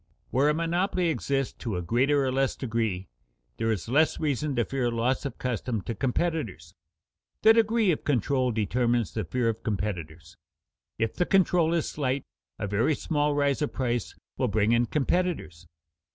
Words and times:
Where 0.31 0.49
a 0.49 0.53
monopoly 0.55 1.09
exists 1.09 1.53
to 1.59 1.77
a 1.77 1.83
greater 1.83 2.25
or 2.25 2.31
less 2.31 2.55
degree, 2.55 3.07
there 3.57 3.71
is 3.71 3.87
less 3.87 4.19
reason 4.19 4.55
to 4.55 4.65
fear 4.65 4.89
loss 4.89 5.25
of 5.25 5.37
custom 5.37 5.81
to 5.83 5.93
competitors. 5.93 6.73
The 7.43 7.53
degree 7.53 7.91
of 7.91 8.03
control 8.03 8.49
determines 8.51 9.13
the 9.13 9.25
fear 9.25 9.47
of 9.47 9.61
competitors. 9.61 10.37
If 10.97 11.13
the 11.13 11.27
control 11.27 11.71
is 11.75 11.87
slight, 11.87 12.23
a 12.57 12.65
very 12.65 12.95
small 12.95 13.35
rise 13.35 13.61
of 13.61 13.73
price 13.73 14.15
will 14.39 14.47
bring 14.47 14.71
in 14.71 14.87
competitors. 14.87 15.67